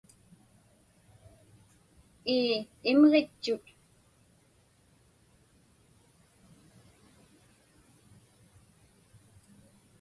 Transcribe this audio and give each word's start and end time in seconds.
Ii, 2.35 2.55
imġitchut. 2.91 3.65